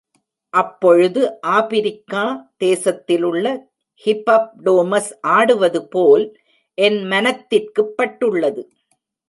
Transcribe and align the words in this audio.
அப்பொழுது, 0.49 1.41
ஆப்பிரிக்கா 1.41 2.51
தேசத்திலுள்ள 2.63 3.67
ஹிப்பப்டோமஸ் 4.05 5.11
ஆடுவதுபோல் 5.27 6.33
என் 6.73 7.03
மனத்திற்குப் 7.03 7.97
பட்டுள்ளது. 7.97 8.69